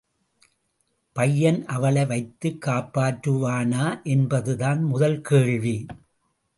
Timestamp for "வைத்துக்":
2.05-2.63